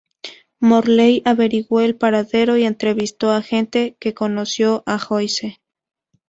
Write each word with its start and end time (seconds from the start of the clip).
Morley 0.59 1.21
averiguó 1.25 1.81
el 1.81 1.95
paradero 1.95 2.57
y 2.57 2.63
entrevistó 2.63 3.29
a 3.29 3.43
gente 3.43 3.97
que 3.99 4.15
conoció 4.15 4.81
a 4.87 4.97
Joyce. 4.97 5.61